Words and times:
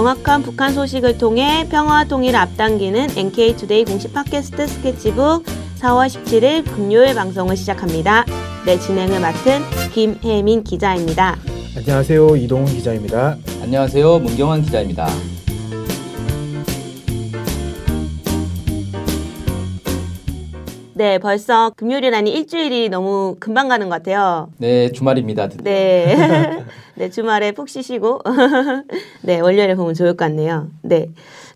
정확한 0.00 0.42
북한 0.42 0.72
소식을 0.72 1.18
통해 1.18 1.66
평화와 1.68 2.04
통일을 2.04 2.34
앞당기는 2.34 3.18
NK투데이 3.18 3.84
공식 3.84 4.14
팟캐스트 4.14 4.66
스케치북 4.66 5.44
4월 5.78 6.06
17일 6.06 6.64
금요일 6.64 7.14
방송을 7.14 7.54
시작합니다. 7.54 8.24
네, 8.64 8.78
진행을 8.78 9.20
맡은 9.20 9.60
김혜민 9.92 10.64
기자입니다. 10.64 11.36
안녕하세요. 11.76 12.34
이동훈 12.36 12.64
기자입니다. 12.64 13.36
안녕하세요. 13.62 14.20
문경환 14.20 14.62
기자입니다. 14.62 15.06
네, 20.94 21.18
벌써 21.18 21.72
금요일이라니 21.76 22.30
일주일이 22.30 22.88
너무 22.88 23.36
금방 23.38 23.68
가는 23.68 23.90
것 23.90 23.96
같아요. 23.96 24.48
네, 24.56 24.92
주말입니다. 24.92 25.48
네. 25.62 26.64
네, 27.00 27.08
주말에 27.08 27.52
푹 27.52 27.70
쉬시고, 27.70 28.20
네, 29.22 29.40
월요일에 29.40 29.74
보면 29.74 29.94
좋을 29.94 30.10
것 30.10 30.26
같네요. 30.26 30.68
네. 30.82 31.06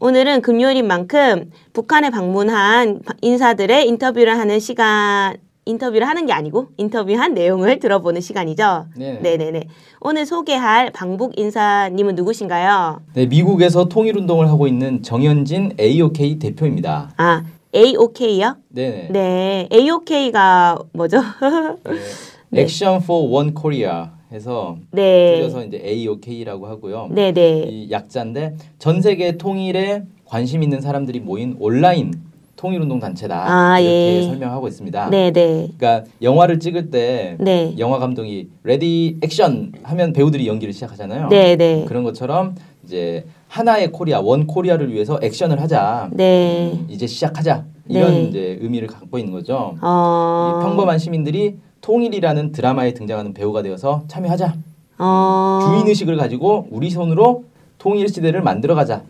오늘은 0.01 0.41
금요일인 0.41 0.87
만큼 0.87 1.51
북한에 1.75 2.09
방문한 2.09 3.03
인사들의 3.21 3.87
인터뷰를 3.87 4.39
하는 4.39 4.59
시간, 4.59 5.37
인터뷰를 5.67 6.09
하는 6.09 6.25
게 6.25 6.33
아니고 6.33 6.69
인터뷰한 6.79 7.35
내용을 7.35 7.79
들어보는 7.79 8.23
시간이죠. 8.23 8.87
네. 8.97 9.19
네네네. 9.21 9.65
오늘 10.01 10.25
소개할 10.25 10.91
방북 10.93 11.39
인사님은 11.39 12.15
누구신가요? 12.15 13.03
네, 13.13 13.27
미국에서 13.27 13.85
통일 13.85 14.17
운동을 14.17 14.49
하고 14.49 14.67
있는 14.67 15.03
정현진 15.03 15.75
AOK 15.79 16.39
대표입니다. 16.39 17.13
아, 17.19 17.45
AOK요? 17.75 18.57
네. 18.71 19.09
네. 19.11 19.69
AOK가 19.71 20.79
뭐죠? 20.95 21.21
네. 22.49 22.61
Action 22.63 23.03
for 23.03 23.31
One 23.31 23.53
Korea 23.53 24.14
해서 24.35 24.77
네. 24.91 25.37
줄여서 25.37 25.65
이제 25.65 25.81
AOK라고 25.85 26.67
하고요. 26.67 27.09
네 27.13 27.33
네. 27.33 27.63
이 27.71 27.91
약자인데 27.91 28.57
전 28.79 29.01
세계 29.01 29.37
통일에 29.39 30.03
관심 30.25 30.63
있는 30.63 30.81
사람들이 30.81 31.21
모인 31.21 31.57
온라인 31.61 32.13
통일 32.57 32.81
운동 32.81 32.99
단체다 32.99 33.45
아, 33.47 33.79
이렇게 33.79 34.17
예. 34.17 34.23
설명하고 34.23 34.67
있습니다. 34.67 35.11
네 35.11 35.31
네. 35.31 35.69
그러니까 35.77 36.11
영화를 36.21 36.59
찍을 36.59 36.91
때 36.91 37.37
네. 37.39 37.75
영화 37.79 37.99
감독이 37.99 38.49
ready 38.65 39.19
action 39.23 39.73
하면 39.83 40.13
배우들이 40.13 40.49
연기를 40.49 40.75
시작하잖아요. 40.75 41.29
네 41.29 41.57
네. 41.57 41.85
그런 41.87 42.03
것처럼 42.03 42.57
이제 42.85 43.25
하나의 43.49 43.93
코리아 43.93 44.21
One 44.21 44.47
Korea를 44.47 44.93
위해서 44.93 45.19
액션을 45.23 45.61
하자. 45.61 46.11
네. 46.13 46.77
이제 46.89 47.07
시작하자. 47.07 47.65
이런 47.89 48.15
네. 48.15 48.23
이제 48.23 48.59
의미를 48.61 48.89
갖고 48.89 49.19
있는 49.19 49.33
거죠. 49.33 49.77
어. 49.81 50.59
이 50.59 50.65
평범한 50.65 50.99
시민들이 50.99 51.57
통일이라는 51.85 52.53
드라마에 52.53 52.95
등장하는 52.95 53.35
배우가 53.35 53.61
되어서 53.63 54.05
참여하자. 54.09 54.55
어. 54.99 55.61
주인 55.67 55.87
의식을 55.87 56.17
가지고 56.17 56.67
우리 56.71 56.89
손으로 56.89 57.45
통일 57.77 58.09
시대를 58.09 58.41
만들어 58.41 58.75
가자. 58.75 59.03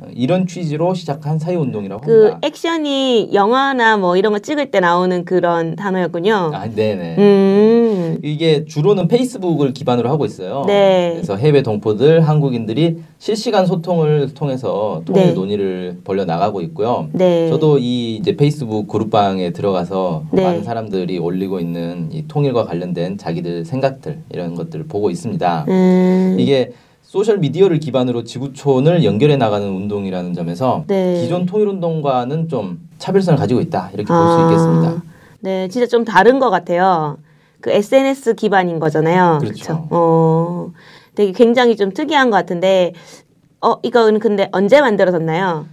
어, 0.00 0.06
이런 0.14 0.46
취지로 0.46 0.94
시작한 0.94 1.38
사회 1.38 1.54
운동이라고 1.56 2.02
그 2.02 2.24
합니다. 2.24 2.38
액션이 2.42 3.30
영화나 3.32 3.96
뭐 3.96 4.16
이런 4.16 4.32
거 4.32 4.38
찍을 4.38 4.70
때 4.70 4.80
나오는 4.80 5.24
그런 5.24 5.76
단어였군요. 5.76 6.50
아, 6.54 6.68
네네. 6.68 7.16
음. 7.18 8.18
이게 8.22 8.64
주로는 8.64 9.08
페이스북을 9.08 9.72
기반으로 9.72 10.08
하고 10.08 10.24
있어요. 10.24 10.64
네. 10.66 11.12
그래서 11.14 11.36
해외 11.36 11.62
동포들, 11.62 12.22
한국인들이 12.22 12.98
실시간 13.18 13.66
소통을 13.66 14.32
통해서 14.34 15.02
통일 15.04 15.26
네. 15.26 15.32
논의를 15.32 15.98
벌려 16.04 16.24
나가고 16.24 16.60
있고요. 16.62 17.08
네. 17.12 17.48
저도 17.50 17.78
이 17.78 18.16
이제 18.16 18.36
페이스북 18.36 18.88
그룹방에 18.88 19.52
들어가서 19.52 20.24
네. 20.32 20.44
많은 20.44 20.64
사람들이 20.64 21.18
올리고 21.18 21.60
있는 21.60 22.08
이 22.12 22.26
통일과 22.26 22.64
관련된 22.64 23.18
자기들 23.18 23.64
생각들 23.64 24.20
이런 24.30 24.54
것들을 24.54 24.86
보고 24.86 25.10
있습니다. 25.10 25.66
음. 25.68 26.36
이게 26.38 26.72
소셜 27.10 27.38
미디어를 27.38 27.80
기반으로 27.80 28.22
지구촌을 28.22 29.02
연결해 29.02 29.36
나가는 29.36 29.66
운동이라는 29.68 30.32
점에서 30.32 30.84
네. 30.86 31.20
기존 31.20 31.44
통일 31.44 31.66
운동과는 31.66 32.46
좀 32.46 32.88
차별성을 32.98 33.36
가지고 33.36 33.60
있다 33.60 33.90
이렇게 33.92 34.06
볼수 34.06 34.14
아. 34.14 34.44
있겠습니다. 34.48 35.02
네, 35.40 35.66
진짜 35.66 35.88
좀 35.88 36.04
다른 36.04 36.38
것 36.38 36.50
같아요. 36.50 37.18
그 37.60 37.70
SNS 37.72 38.36
기반인 38.36 38.78
거잖아요. 38.78 39.38
그렇죠. 39.40 39.58
그쵸? 39.58 39.86
어. 39.90 40.70
되게 41.16 41.32
굉장히 41.32 41.74
좀 41.74 41.90
특이한 41.92 42.30
것 42.30 42.36
같은데 42.36 42.92
어, 43.60 43.74
이거는 43.82 44.20
근데 44.20 44.48
언제 44.52 44.80
만들어졌나요? 44.80 45.66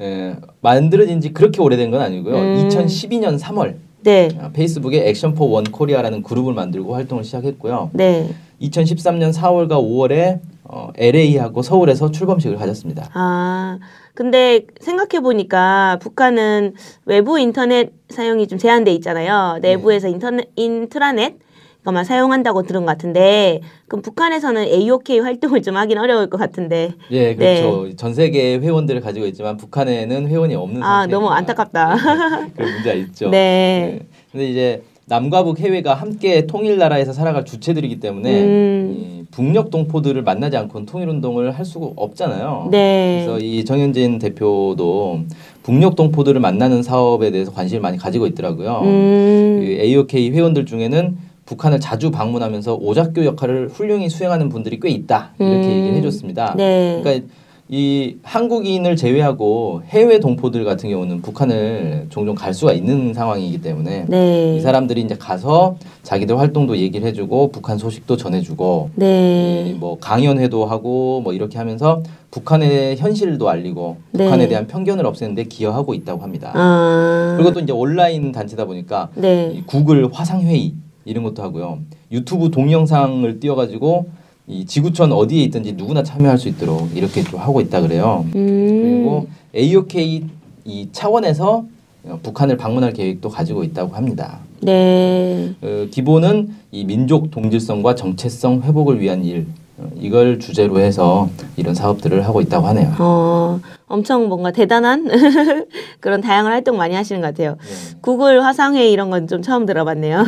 예, 0.00 0.34
만들어진 0.60 1.20
지 1.20 1.32
그렇게 1.32 1.62
오래된 1.62 1.92
건 1.92 2.00
아니고요. 2.00 2.34
음. 2.34 2.68
2012년 2.68 3.38
3월 3.38 3.76
네. 4.02 4.28
아, 4.40 4.50
페이스북에 4.52 5.08
Action 5.08 5.34
for 5.34 5.46
One 5.50 5.62
Korea라는 5.62 6.24
그룹을 6.24 6.52
만들고 6.52 6.94
활동을 6.96 7.22
시작했고요. 7.22 7.90
네. 7.92 8.28
2013년 8.60 9.32
4월과 9.32 9.80
5월에 9.80 10.40
어, 10.74 10.90
LA하고 10.96 11.62
서울에서 11.62 12.10
출범식을 12.10 12.56
가졌습니다. 12.56 13.08
아, 13.14 13.78
근데 14.12 14.66
생각해 14.80 15.22
보니까 15.22 15.98
북한은 16.02 16.74
외부 17.04 17.38
인터넷 17.38 17.92
사용이 18.08 18.48
좀 18.48 18.58
제한돼 18.58 18.92
있잖아요. 18.94 19.60
내부에서 19.62 20.08
인터넷 20.08 20.48
인트라넷 20.56 21.36
그만 21.84 22.04
사용한다고 22.04 22.62
들은 22.62 22.80
것 22.80 22.86
같은데 22.86 23.60
그럼 23.86 24.02
북한에서는 24.02 24.64
AOK 24.64 25.20
활동을 25.20 25.62
좀 25.62 25.76
하긴 25.76 25.98
어려울 25.98 26.28
것 26.28 26.38
같은데. 26.38 26.94
예, 27.12 27.36
그렇죠. 27.36 27.94
전 27.94 28.14
세계 28.14 28.58
회원들을 28.58 29.00
가지고 29.00 29.26
있지만 29.26 29.56
북한에는 29.56 30.26
회원이 30.26 30.56
없는 30.56 30.82
아, 30.82 31.02
상태입니다. 31.02 31.16
너무 31.16 31.28
안타깝다. 31.30 31.94
네, 31.94 32.52
그런 32.56 32.72
문제가 32.72 32.94
있죠. 32.96 33.28
네. 33.30 33.98
네. 34.00 34.06
근데 34.32 34.48
이제 34.48 34.82
남과 35.06 35.44
북 35.44 35.60
해외가 35.60 35.94
함께 35.94 36.46
통일 36.46 36.78
나라에서 36.78 37.12
살아갈 37.12 37.44
주체들이기 37.44 38.00
때문에 38.00 38.42
음. 38.42 38.96
이 38.96 39.24
북녘 39.30 39.70
동포들을 39.70 40.22
만나지 40.22 40.56
않고는 40.56 40.86
통일 40.86 41.08
운동을 41.08 41.50
할 41.52 41.64
수가 41.64 41.90
없잖아요. 41.96 42.68
네. 42.70 43.24
그래서 43.24 43.44
이 43.44 43.64
정현진 43.64 44.18
대표도 44.18 45.20
북녘 45.62 45.96
동포들을 45.96 46.40
만나는 46.40 46.82
사업에 46.82 47.30
대해서 47.30 47.52
관심을 47.52 47.82
많이 47.82 47.98
가지고 47.98 48.26
있더라고요. 48.26 48.80
음. 48.84 49.60
그 49.60 49.82
AOK 49.82 50.30
회원들 50.30 50.64
중에는 50.64 51.16
북한을 51.44 51.80
자주 51.80 52.10
방문하면서 52.10 52.76
오작교 52.76 53.26
역할을 53.26 53.68
훌륭히 53.68 54.08
수행하는 54.08 54.48
분들이 54.48 54.80
꽤 54.80 54.88
있다 54.88 55.32
이렇게 55.38 55.66
음. 55.66 55.70
얘기를 55.70 55.96
해줬습니다. 55.96 56.54
네. 56.56 57.00
그러니까 57.02 57.26
이 57.68 58.16
한국인을 58.22 58.94
제외하고 58.94 59.82
해외 59.86 60.20
동포들 60.20 60.64
같은 60.64 60.90
경우는 60.90 61.22
북한을 61.22 62.08
종종 62.10 62.34
갈 62.34 62.52
수가 62.52 62.74
있는 62.74 63.14
상황이기 63.14 63.62
때문에 63.62 64.04
네. 64.06 64.56
이 64.56 64.60
사람들이 64.60 65.00
이제 65.00 65.16
가서 65.18 65.76
자기들 66.02 66.38
활동도 66.38 66.76
얘기를 66.76 67.08
해주고 67.08 67.52
북한 67.52 67.78
소식도 67.78 68.18
전해주고 68.18 68.90
네. 68.96 69.72
이뭐 69.74 69.96
강연회도 69.98 70.66
하고 70.66 71.22
뭐 71.22 71.32
이렇게 71.32 71.56
하면서 71.56 72.02
북한의 72.30 72.98
현실도 72.98 73.48
알리고 73.48 73.96
네. 74.10 74.24
북한에 74.24 74.46
대한 74.48 74.66
편견을 74.66 75.06
없애는데 75.06 75.44
기여하고 75.44 75.94
있다고 75.94 76.22
합니다. 76.22 76.52
아. 76.54 77.34
그리고 77.38 77.54
또 77.54 77.60
이제 77.60 77.72
온라인 77.72 78.30
단체다 78.30 78.66
보니까 78.66 79.08
네. 79.14 79.52
이 79.54 79.62
구글 79.64 80.06
화상 80.12 80.42
회의 80.42 80.74
이런 81.06 81.24
것도 81.24 81.42
하고요. 81.42 81.78
유튜브 82.12 82.50
동영상을 82.50 83.40
띄워가지고 83.40 84.06
이 84.46 84.66
지구촌 84.66 85.10
어디에 85.12 85.42
있든지 85.44 85.72
누구나 85.72 86.02
참여할 86.02 86.36
수 86.38 86.48
있도록 86.48 86.94
이렇게 86.94 87.22
좀 87.22 87.40
하고 87.40 87.60
있다 87.60 87.80
그래요. 87.80 88.26
음. 88.34 88.82
그리고 88.82 89.26
AOK 89.54 90.26
이 90.66 90.88
차원에서 90.92 91.64
어, 92.06 92.18
북한을 92.22 92.58
방문할 92.58 92.92
계획도 92.92 93.30
가지고 93.30 93.64
있다고 93.64 93.94
합니다. 93.96 94.40
네. 94.60 95.54
어, 95.62 95.86
기본은 95.90 96.50
이 96.72 96.84
민족 96.84 97.30
동질성과 97.30 97.94
정체성 97.94 98.62
회복을 98.62 99.00
위한 99.00 99.24
일 99.24 99.46
어, 99.78 99.88
이걸 99.98 100.38
주제로 100.38 100.78
해서 100.78 101.30
이런 101.56 101.74
사업들을 101.74 102.26
하고 102.26 102.42
있다고 102.42 102.66
하네요. 102.66 102.94
어, 102.98 103.60
엄청 103.86 104.28
뭔가 104.28 104.50
대단한 104.52 105.08
그런 106.00 106.20
다양한 106.20 106.52
활동 106.52 106.76
많이 106.76 106.94
하시는 106.94 107.22
것 107.22 107.28
같아요. 107.28 107.52
네. 107.62 107.96
구글 108.02 108.44
화상회 108.44 108.90
이런 108.90 109.08
건 109.08 109.26
좀 109.26 109.40
처음 109.40 109.64
들어봤네요. 109.64 110.22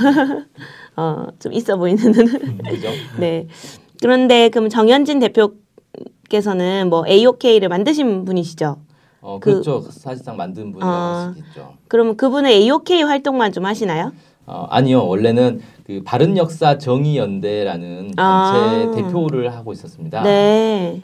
어, 0.96 1.26
좀 1.38 1.52
있어 1.52 1.76
보이는. 1.76 2.02
음, 2.06 2.58
그죠? 2.66 2.88
네. 3.20 3.46
그런데 4.00 4.48
그럼 4.48 4.68
정현진 4.68 5.20
대표께서는 5.20 6.88
뭐 6.88 7.04
AOK를 7.06 7.68
만드신 7.68 8.24
분이시죠? 8.24 8.76
어, 9.20 9.38
그- 9.40 9.50
그렇죠. 9.62 9.80
사실상 9.90 10.36
만든 10.36 10.72
분이라고 10.72 10.92
아. 10.92 11.34
있겠죠. 11.36 11.74
그러면 11.88 12.16
그분은 12.16 12.50
AOK 12.50 13.02
활동만 13.02 13.52
좀 13.52 13.64
하시나요? 13.66 14.12
어, 14.46 14.66
아니요. 14.70 15.06
원래는 15.06 15.60
그 15.86 16.02
바른 16.04 16.36
역사 16.36 16.78
정의 16.78 17.16
연대라는 17.16 18.12
단체 18.14 18.18
아. 18.18 18.90
대표를 18.94 19.52
하고 19.54 19.72
있었습니다. 19.72 20.22
네. 20.22 21.02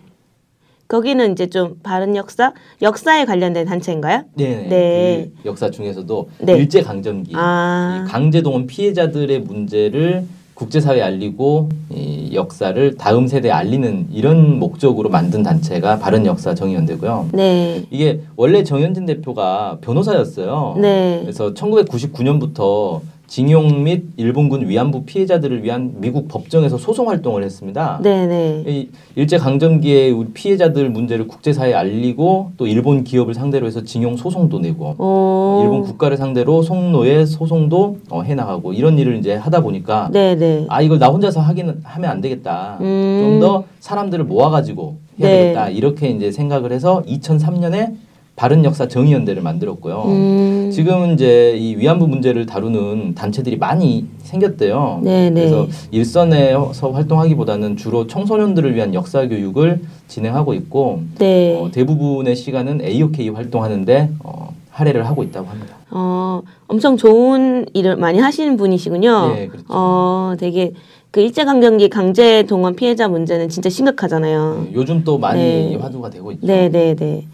거기는 0.87 1.33
이제 1.33 1.47
좀 1.47 1.81
바른 1.83 2.15
역사, 2.17 2.53
역사에 2.83 3.25
관련된 3.25 3.65
단체인가요? 3.67 4.25
네. 4.35 4.67
네. 4.69 5.31
그 5.43 5.49
역사 5.49 5.71
중에서도 5.71 6.29
네. 6.41 6.53
일제 6.59 6.83
강점기 6.83 7.33
아. 7.35 8.05
이 8.07 8.11
강제동원 8.11 8.67
피해자들의 8.67 9.41
문제를 9.41 10.27
국제사회에 10.63 11.03
알리고 11.03 11.71
이 11.91 12.31
역사를 12.35 12.97
다음 12.97 13.27
세대에 13.27 13.51
알리는 13.51 14.09
이런 14.13 14.59
목적으로 14.61 15.09
만든 15.09 15.43
단체가 15.43 15.99
바른 15.99 16.25
역사 16.25 16.55
정의연대고요. 16.55 17.31
네. 17.33 17.85
이게 17.91 18.21
원래 18.37 18.63
정현진 18.63 19.07
대표가 19.07 19.79
변호사였어요. 19.81 20.77
네. 20.81 21.19
그래서 21.23 21.53
1999년부터 21.53 23.01
징용 23.33 23.83
및 23.83 24.05
일본군 24.19 24.69
위안부 24.69 25.05
피해자들을 25.05 25.65
위한 25.65 25.95
미국 26.01 26.29
법정에서 26.29 26.77
소송 26.77 27.09
활동을 27.09 27.43
했습니다. 27.43 27.99
네네. 28.03 28.65
이 28.67 28.91
일제 29.15 29.39
강점기에 29.39 30.11
우리 30.11 30.29
피해자들 30.35 30.91
문제를 30.91 31.27
국제사회에 31.29 31.73
알리고 31.73 32.53
또 32.59 32.67
일본 32.67 33.05
기업을 33.05 33.33
상대로 33.33 33.67
해서 33.67 33.85
징용 33.85 34.19
소송도 34.19 34.59
내고 34.59 34.97
오. 34.99 35.63
일본 35.63 35.81
국가를 35.81 36.19
상대로 36.19 36.61
송로의 36.61 37.27
소송도 37.27 38.01
어, 38.11 38.21
해나가고 38.21 38.75
이런 38.75 38.99
일을 38.99 39.17
이제 39.17 39.35
하다 39.35 39.63
보니까 39.63 40.11
네네. 40.13 40.67
아 40.69 40.83
이걸 40.83 40.99
나 40.99 41.09
혼자서 41.09 41.41
하기는 41.41 41.81
하면 41.85 42.11
안 42.11 42.21
되겠다. 42.21 42.77
음. 42.83 43.39
좀더 43.41 43.65
사람들을 43.81 44.27
모아가지고 44.27 44.97
해야 45.21 45.29
네. 45.29 45.39
되겠다. 45.39 45.71
이렇게 45.71 46.11
이제 46.11 46.31
생각을 46.31 46.71
해서 46.71 47.03
2003년에 47.07 47.95
바른 48.43 48.65
역사 48.65 48.89
정의연대를 48.89 49.41
만들었고요. 49.41 50.03
음. 50.07 50.71
지금은 50.73 51.15
이제 51.15 51.55
이 51.57 51.77
위안부 51.77 52.09
문제를 52.09 52.45
다루는 52.45 53.15
단체들이 53.15 53.57
많이 53.57 54.07
생겼대요. 54.25 55.01
네네. 55.05 55.31
그래서 55.33 55.69
일선에서 55.93 56.91
활동하기보다는 56.91 57.77
주로 57.77 58.09
청소년들을 58.09 58.75
위한 58.75 58.95
역사 58.95 59.29
교육을 59.29 59.83
진행하고 60.09 60.55
있고 60.55 61.03
네. 61.21 61.57
어, 61.57 61.71
대부분의 61.71 62.35
시간은 62.35 62.81
AOK 62.85 63.29
활동하는데 63.29 64.11
어, 64.25 64.53
할애를 64.71 65.07
하고 65.07 65.23
있다고 65.23 65.47
합니다. 65.47 65.77
어, 65.93 66.43
엄청 66.67 66.97
좋은 66.97 67.67
일을 67.75 67.95
많이 67.95 68.19
하시는 68.19 68.57
분이시군요. 68.57 69.35
네, 69.37 69.47
그렇죠. 69.47 69.67
어, 69.69 70.35
되게 70.37 70.73
그 71.13 71.21
일제강점기 71.21 71.91
강제 71.91 72.43
동원 72.43 72.75
피해자 72.75 73.07
문제는 73.07 73.51
진짜 73.51 73.69
심각하잖아요. 73.71 74.65
네, 74.65 74.73
요즘 74.75 75.05
또 75.05 75.17
많이 75.17 75.41
네. 75.41 75.77
화두가 75.77 76.11
되고 76.11 76.33
있죠. 76.33 76.45
네, 76.45 76.69
네, 76.69 76.97
네. 76.97 77.25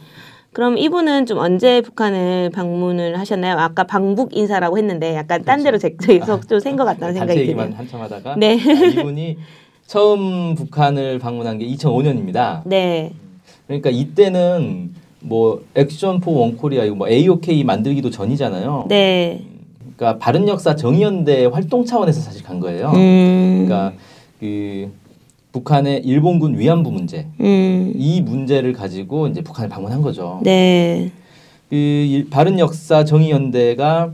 그럼 0.58 0.76
이분은 0.76 1.26
좀 1.26 1.38
언제 1.38 1.80
북한을 1.82 2.50
방문을 2.50 3.16
하셨나요? 3.16 3.54
아까 3.58 3.84
방북 3.84 4.36
인사라고 4.36 4.76
했는데 4.76 5.14
약간 5.14 5.44
딴 5.44 5.62
데로 5.62 5.78
제서 5.78 6.40
좀센것 6.40 6.84
같다는 6.84 7.14
단체 7.14 7.34
생각이 7.34 7.46
드네요. 7.46 7.76
한참 7.76 8.00
하다가 8.00 8.34
네. 8.34 8.58
아, 8.58 8.86
이분이 8.86 9.38
처음 9.86 10.56
북한을 10.56 11.20
방문한 11.20 11.58
게 11.58 11.66
2005년입니다. 11.68 12.62
네. 12.64 13.12
그러니까 13.68 13.90
이때는 13.90 14.94
뭐 15.20 15.62
액션 15.76 16.18
포 16.18 16.32
원코리아 16.32 16.82
이거 16.86 16.96
뭐 16.96 17.08
AOK 17.08 17.62
만들기도 17.62 18.10
전이잖아요. 18.10 18.86
네. 18.88 19.44
그러니까 19.96 20.18
바른 20.18 20.48
역사 20.48 20.74
정의연대 20.74 21.46
활동 21.46 21.84
차원에서 21.84 22.20
사실 22.20 22.42
간 22.42 22.58
거예요. 22.58 22.90
음. 22.96 23.64
그러니까 23.64 23.92
그 24.40 24.90
북한의 25.52 26.04
일본군 26.04 26.58
위안부 26.58 26.90
문제 26.90 27.26
음. 27.40 27.92
이 27.96 28.20
문제를 28.20 28.72
가지고 28.72 29.28
이제 29.28 29.40
북한을 29.42 29.68
방문한 29.68 30.02
거죠. 30.02 30.40
네. 30.44 31.10
그 31.70 31.74
일- 31.76 32.30
바른 32.30 32.58
역사 32.58 33.04
정의연대가 33.04 34.12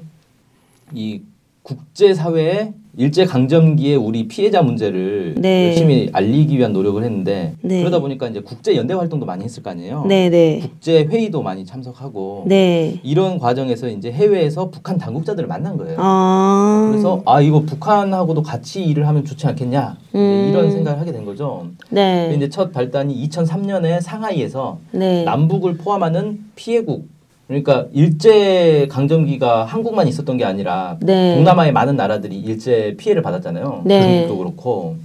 이 0.93 1.23
국제 1.63 2.15
사회에 2.15 2.73
일제 2.97 3.25
강점기에 3.25 3.97
우리 3.97 4.29
피해자 4.29 4.63
문제를 4.63 5.35
네. 5.39 5.69
열심히 5.69 6.11
알리기 6.13 6.57
위한 6.57 6.73
노력을 6.73 7.03
했는데 7.03 7.55
네. 7.61 7.81
그러다 7.81 7.99
보니까 7.99 8.29
이제 8.29 8.41
국제 8.41 8.77
연대 8.77 8.95
활동도 8.95 9.27
많이 9.27 9.45
했을 9.45 9.63
거 9.63 9.71
아니에요. 9.71 10.05
네, 10.07 10.29
네. 10.29 10.61
국제 10.61 11.05
회의도 11.05 11.43
많이 11.43 11.65
참석하고 11.65 12.45
네. 12.47 13.01
이런 13.03 13.39
과정에서 13.39 13.89
이제 13.89 14.13
해외에서 14.13 14.71
북한 14.71 14.99
당국자들을 14.99 15.49
만난 15.49 15.77
거예요. 15.77 15.97
아. 15.99 16.89
그래서 16.91 17.23
아 17.27 17.41
이거 17.41 17.63
북한하고도 17.63 18.43
같이 18.43 18.85
일을 18.85 19.09
하면 19.09 19.25
좋지 19.25 19.47
않겠냐 19.47 19.97
음. 20.15 20.47
이런 20.51 20.71
생각을 20.71 21.01
하게 21.01 21.13
된 21.13 21.25
거죠. 21.25 21.67
네. 21.91 22.33
이제 22.37 22.49
첫 22.49 22.73
발단이 22.73 23.29
2003년에 23.29 24.01
상하이에서 24.01 24.79
네. 24.93 25.25
남북을 25.25 25.79
포함하는 25.79 26.45
피해국 26.55 27.09
그러니까 27.47 27.87
일제 27.93 28.87
강점기가 28.91 29.65
한국만 29.65 30.09
있었던 30.09 30.37
게 30.37 30.45
아니라 30.45 30.97
네. 31.01 31.35
동남아의 31.35 31.73
많은 31.73 31.97
나라들이 31.97 32.39
일제 32.39 32.95
피해를 32.97 33.23
받았잖아요. 33.23 33.83
네. 33.85 34.03
중국도 34.03 34.39
그렇고 34.39 34.97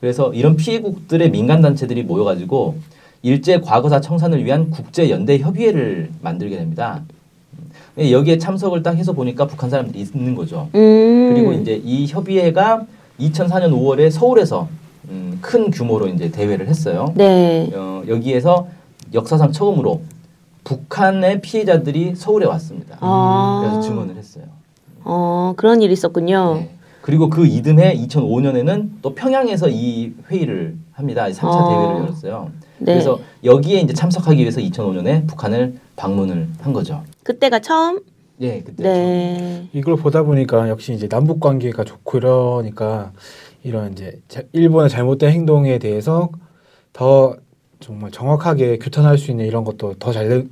그래서 0.00 0.32
이런 0.34 0.56
피해국들의 0.56 1.30
민간 1.30 1.62
단체들이 1.62 2.02
모여가지고 2.02 2.76
일제 3.22 3.60
과거사 3.60 4.00
청산을 4.00 4.44
위한 4.44 4.70
국제 4.70 5.08
연대 5.08 5.38
협의회를 5.38 6.10
만들게 6.20 6.56
됩니다. 6.56 7.02
음, 7.98 8.10
여기에 8.10 8.38
참석을 8.38 8.82
딱 8.82 8.96
해서 8.96 9.14
보니까 9.14 9.46
북한 9.46 9.70
사람들이 9.70 9.98
있는 9.98 10.34
거죠. 10.34 10.68
음. 10.74 11.32
그리고 11.32 11.52
이제 11.54 11.80
이 11.82 12.06
협의회가 12.06 12.84
2004년 13.18 13.72
5월에 13.72 14.10
서울에서 14.10 14.68
음, 15.08 15.38
큰 15.40 15.70
규모로 15.70 16.08
이제 16.08 16.30
대회를 16.30 16.68
했어요. 16.68 17.12
네. 17.16 17.70
어, 17.74 18.02
여기에서 18.06 18.68
역사상 19.14 19.52
처음으로 19.52 20.02
북한의 20.66 21.40
피해자들이 21.42 22.16
서울에 22.16 22.44
왔습니다. 22.46 22.98
아. 23.00 23.60
그래서 23.62 23.80
증언을 23.88 24.16
했어요. 24.16 24.44
어, 25.04 25.54
그런 25.56 25.80
일이 25.80 25.92
있었군요. 25.92 26.54
네. 26.56 26.70
그리고 27.02 27.30
그 27.30 27.46
이듬해 27.46 27.94
2005년에는 27.96 28.88
또 29.00 29.14
평양에서 29.14 29.68
이 29.68 30.12
회의를 30.28 30.74
합니다. 30.90 31.28
3차 31.28 31.44
아. 31.44 31.68
대회를 31.68 31.96
열었어요. 32.02 32.50
네. 32.78 32.94
그래서 32.94 33.20
여기에 33.44 33.80
이제 33.82 33.94
참석하기 33.94 34.40
위해서 34.40 34.60
2005년에 34.60 35.28
북한을 35.28 35.76
방문을 35.94 36.48
한 36.60 36.72
거죠. 36.72 37.00
그때가 37.22 37.60
처음? 37.60 38.00
예, 38.40 38.60
그때 38.62 38.82
네. 38.82 39.68
이걸 39.72 39.94
보다 39.96 40.24
보니까 40.24 40.68
역시 40.68 40.92
이제 40.94 41.06
남북 41.06 41.38
관계가 41.38 41.84
좋고 41.84 42.18
이러니까 42.18 43.12
이런 43.62 43.92
이제 43.92 44.18
자- 44.26 44.42
일본의 44.52 44.90
잘못된 44.90 45.30
행동에 45.30 45.78
대해서 45.78 46.30
더 46.92 47.36
정말 47.86 48.10
정확하게 48.10 48.78
규탄할 48.78 49.16
수 49.16 49.30
있는 49.30 49.46
이런 49.46 49.62
것도 49.62 49.94
더 50.00 50.12
잘 50.12 50.44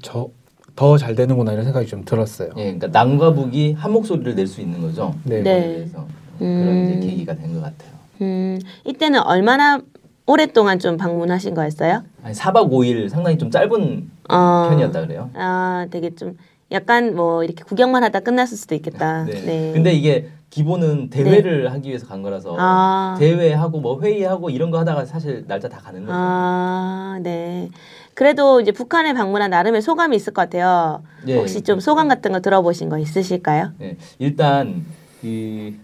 더 0.77 0.97
잘 0.99 1.15
되는구나 1.17 1.53
이런 1.53 1.65
생각이 1.65 1.87
좀 1.89 2.05
들었어요. 2.05 2.51
예, 2.57 2.63
그러니까 2.75 2.87
남과 2.89 3.33
북이 3.35 3.73
한 3.73 3.93
목소리를 3.93 4.35
낼 4.37 4.47
수 4.47 4.61
있는 4.61 4.81
거죠. 4.81 5.15
네. 5.25 5.41
네. 5.43 5.75
그래서 5.77 6.07
그런 6.39 6.51
음. 6.69 6.95
이제 6.99 7.07
계기가 7.09 7.35
된 7.35 7.53
것 7.55 7.61
같아요. 7.61 7.91
음, 8.23 8.59
이때는 8.85 9.21
얼마나 9.21 9.81
오랫동안 10.27 10.79
좀 10.79 10.97
방문하신 10.97 11.55
거였어요? 11.55 12.03
아니 12.23 12.35
4박 12.35 12.71
5일 12.71 13.09
상당히 13.09 13.37
좀 13.37 13.51
짧은 13.51 14.11
어. 14.31 14.67
편이었다 14.71 15.01
그래요. 15.03 15.31
아, 15.35 15.87
되게 15.91 16.15
좀 16.15 16.37
약간 16.73 17.15
뭐 17.17 17.43
이렇게 17.45 17.63
구경만 17.65 18.03
하다 18.05 18.21
끝났을 18.21 18.57
수도 18.57 18.75
있겠다. 18.77 19.25
네. 19.25 19.33
네. 19.45 19.73
근데 19.75 19.93
이게 19.93 20.29
기본은 20.55 21.11
대회를 21.11 21.73
하기 21.73 21.89
위해서 21.89 22.07
간 22.07 22.23
거라서 22.23 22.57
아. 22.57 23.17
대회하고 23.19 23.81
뭐 23.81 24.01
회의하고 24.01 24.51
이런 24.51 24.71
거 24.71 24.79
하다가 24.79 25.05
사실 25.05 25.45
날짜 25.49 25.69
다 25.69 25.81
가는 25.81 26.03
거죠. 26.03 26.13
아, 26.17 27.19
네. 27.21 27.71
그래도 28.15 28.61
이제 28.61 28.71
북한에 28.71 29.15
방문한 29.15 29.51
나름의 29.51 29.83
소감이 29.83 30.15
있을 30.15 30.33
것 30.33 30.43
같아요. 30.43 31.03
예, 31.27 31.37
혹시 31.37 31.63
좀 31.63 31.81
소감 31.81 32.07
같은 32.07 32.31
거 32.31 32.39
들어보신 32.39 32.89
거 32.89 32.99
있으실까요? 32.99 33.73
네, 33.79 33.97
일단 34.21 34.85
그 35.21 35.75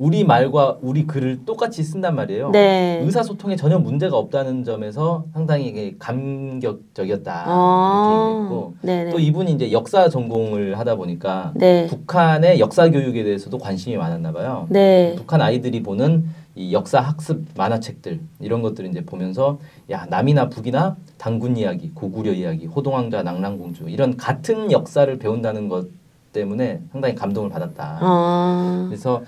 우리 0.00 0.24
말과 0.24 0.78
우리 0.80 1.06
글을 1.06 1.44
똑같이 1.44 1.82
쓴단 1.82 2.16
말이에요. 2.16 2.52
네. 2.52 3.02
의사소통에 3.04 3.54
전혀 3.54 3.78
문제가 3.78 4.16
없다는 4.16 4.64
점에서 4.64 5.26
상당히 5.34 5.94
감격적이었다 5.98 7.32
이렇게 7.32 7.50
어, 7.52 8.32
얘기했고 8.32 8.74
네네. 8.80 9.10
또 9.10 9.18
이분이 9.18 9.52
이제 9.52 9.70
역사 9.72 10.08
전공을 10.08 10.78
하다 10.78 10.96
보니까 10.96 11.52
네. 11.54 11.86
북한의 11.86 12.60
역사 12.60 12.88
교육에 12.88 13.22
대해서도 13.24 13.58
관심이 13.58 13.98
많았나 13.98 14.32
봐요. 14.32 14.66
네. 14.70 15.14
북한 15.18 15.42
아이들이 15.42 15.82
보는 15.82 16.24
이 16.54 16.72
역사 16.72 17.00
학습 17.00 17.44
만화책들 17.54 18.20
이런 18.40 18.62
것들을 18.62 18.88
이제 18.88 19.04
보면서 19.04 19.58
야 19.90 20.06
남이나 20.08 20.48
북이나 20.48 20.96
당군 21.18 21.58
이야기, 21.58 21.90
고구려 21.90 22.32
이야기, 22.32 22.64
호동왕자, 22.64 23.22
낙랑공주 23.22 23.90
이런 23.90 24.16
같은 24.16 24.72
역사를 24.72 25.14
배운다는 25.18 25.68
것 25.68 25.88
때문에 26.32 26.80
상당히 26.90 27.14
감동을 27.14 27.50
받았다. 27.50 27.98
어, 28.00 28.86
그래서 28.88 29.22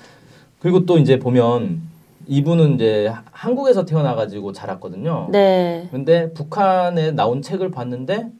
그리고 0.62 0.87
또 0.87 0.97
이제 0.97 1.19
보면 1.19 1.83
이분은 2.28 2.76
이제 2.76 3.09
하- 3.09 3.25
한국에서 3.33 3.85
태어나가지고 3.85 4.52
자랐거든요. 4.52 5.26
네. 5.33 5.88
근데 5.90 6.33
북한에 6.33 7.11
나온 7.11 7.42
책을 7.42 7.73
봤는데 7.73 8.31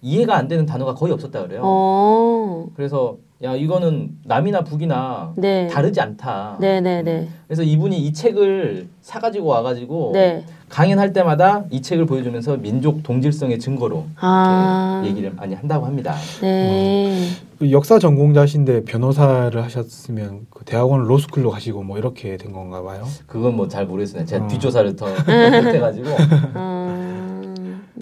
이해가 0.00 0.36
안 0.36 0.46
되는 0.46 0.64
단어가 0.64 0.94
거의 0.94 1.12
없었다 1.12 1.42
그래요. 1.42 1.60
어, 1.64 2.68
그래서 2.76 3.16
야 3.42 3.56
이거는 3.56 4.10
남이나 4.24 4.62
북이나 4.62 5.32
네. 5.36 5.66
다르지 5.66 6.00
않다. 6.00 6.58
네네네. 6.60 7.28
그래서 7.48 7.64
이분이 7.64 7.98
이 7.98 8.12
책을 8.12 8.86
사가지고 9.00 9.46
와가지고 9.46 10.10
네. 10.14 10.44
강연할 10.68 11.12
때마다 11.12 11.64
이 11.68 11.82
책을 11.82 12.06
보여주면서 12.06 12.56
민족 12.58 13.02
동질성의 13.02 13.58
증거로 13.58 14.04
아. 14.20 15.02
얘기를 15.04 15.32
많이 15.34 15.54
한다고 15.56 15.86
합니다. 15.86 16.14
네. 16.40 17.26
그 17.58 17.72
역사 17.72 17.98
전공자신데 17.98 18.84
변호사를 18.84 19.60
하셨으면 19.60 20.46
그 20.48 20.64
대학원 20.64 21.02
로스쿨로 21.02 21.50
가시고 21.50 21.82
뭐 21.82 21.98
이렇게 21.98 22.36
된 22.36 22.52
건가 22.52 22.80
봐요. 22.82 23.04
그건 23.26 23.56
뭐 23.56 23.66
잘 23.66 23.86
모르겠어요. 23.86 24.24
제가 24.24 24.44
어. 24.44 24.48
뒷조사를 24.48 24.94
더 24.94 25.06
못해가지고 25.62 26.08
음, 26.08 27.11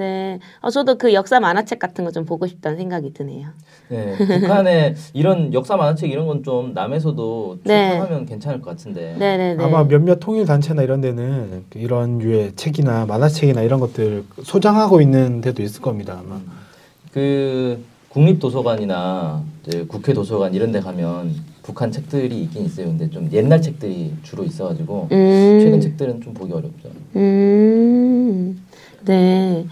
네. 0.01 0.39
어, 0.63 0.71
저도 0.71 0.97
그 0.97 1.13
역사 1.13 1.41
만화책 1.41 1.79
같은 1.79 2.05
거 2.07 2.11
좀 2.11 2.25
보고 2.25 2.47
싶다는 2.47 2.79
생각이 2.79 3.13
드네요. 3.13 3.49
네, 3.91 4.17
북한의 4.17 4.95
이런 5.13 5.53
역사 5.53 5.77
만화책 5.77 6.11
이런 6.11 6.27
건 6.27 6.43
좀 6.43 6.73
남에서도 6.73 7.59
네. 7.65 7.91
출판하면 7.91 8.25
괜찮을 8.25 8.63
것 8.63 8.71
같은데. 8.71 9.15
네네네. 9.19 9.63
아마 9.63 9.85
몇몇 9.87 10.19
통일 10.19 10.47
단체나 10.47 10.83
이런 10.83 11.03
데는 11.03 11.65
그 11.69 11.79
이런 11.79 12.17
류의 12.19 12.57
책이나 12.57 13.05
만화책이나 13.05 13.61
이런 13.61 13.79
것들 13.79 14.25
소장하고 14.43 15.03
있는 15.03 15.43
데도 15.43 15.63
있을 15.63 15.83
겁니다. 15.83 16.19
아마. 16.19 16.41
그 17.13 17.85
국립도서관이나 18.09 19.43
이제 19.67 19.85
국회 19.87 20.15
도서관 20.15 20.55
이런 20.55 20.73
데 20.73 20.81
가면 20.81 21.35
북한 21.63 21.93
책들이 21.93 22.41
있긴 22.45 22.65
있어요. 22.65 22.87
근데 22.87 23.11
좀 23.11 23.29
옛날 23.33 23.61
책들이 23.61 24.15
주로 24.23 24.45
있어가지고 24.45 25.09
음. 25.13 25.59
최근 25.63 25.79
책들은 25.81 26.23
좀 26.23 26.33
보기 26.33 26.53
어렵죠. 26.55 26.89
음. 27.17 28.65
네. 29.05 29.67